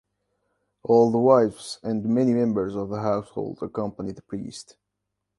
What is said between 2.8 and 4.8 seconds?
the household accompany the priest.